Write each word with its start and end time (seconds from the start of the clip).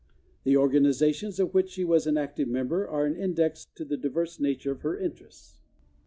The 0.45 0.57
organizations 0.57 1.39
of 1.39 1.53
which 1.53 1.69
she 1.69 1.83
was 1.83 2.07
an 2.07 2.17
active 2.17 2.47
member 2.47 2.87
are 2.89 3.05
an 3.05 3.15
index 3.15 3.65
to 3.75 3.85
the 3.85 3.97
diverse 3.97 4.39
nature 4.39 4.71
of 4.71 4.81
her 4.81 4.97
interests. 4.97 5.59